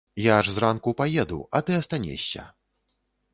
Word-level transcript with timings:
Я 0.21 0.35
ж 0.45 0.53
зранку 0.53 0.93
паеду, 1.01 1.37
а 1.51 1.61
ты 1.67 1.77
астанешся. 1.81 2.47